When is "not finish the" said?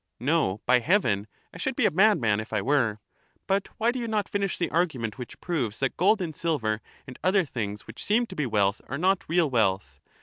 4.07-4.71